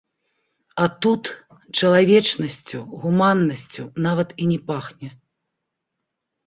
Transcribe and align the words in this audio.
А 0.85 0.87
тут 1.05 1.23
чалавечнасцю, 1.81 2.79
гуманнасцю 3.05 3.87
нават 4.09 4.29
і 4.43 4.53
не 4.55 4.59
пахне. 4.73 5.09